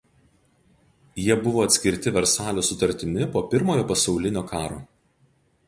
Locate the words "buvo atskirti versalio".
1.43-2.65